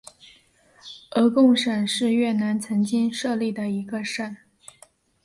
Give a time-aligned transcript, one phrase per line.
[1.11, 4.35] 鹅贡省是越南曾经设立的一个省。